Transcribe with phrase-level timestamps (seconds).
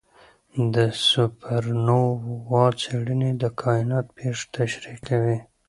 [0.73, 0.75] د
[1.09, 5.37] سوپرنووا څېړنې د کائنات پېښې تشریح کوي.